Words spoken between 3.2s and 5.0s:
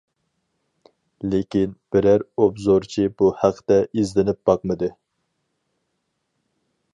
بۇ ھەقتە ئىزدىنىپ باقمىدى.